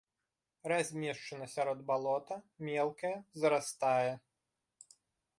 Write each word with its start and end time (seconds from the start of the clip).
Размешчана 0.71 1.47
сярод 1.55 1.83
балота, 1.91 2.37
мелкае, 2.69 3.11
зарастае. 3.43 4.11